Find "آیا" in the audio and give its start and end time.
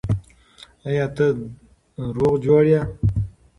0.87-1.05